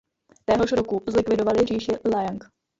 Téhož 0.45 0.71
roku 0.71 1.03
zlikvidovali 1.07 1.65
říši 1.65 1.91
Liang. 2.05 2.43